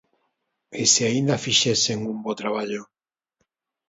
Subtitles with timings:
[0.81, 2.83] E se aínda fixesen un bo traballo!